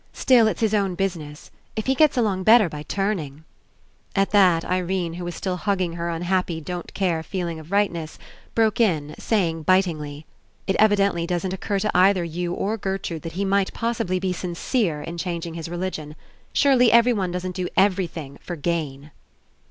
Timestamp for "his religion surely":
15.53-16.91